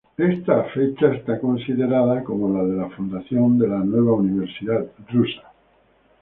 Esta 0.17 0.63
fecha 0.73 1.13
es 1.13 1.39
considerada 1.39 2.23
como 2.23 2.63
la 2.65 2.89
fundación 2.89 3.59
de 3.59 3.67
la 3.67 3.77
nueva 3.83 4.13
universidad 4.13 4.83
rusa. 5.11 5.43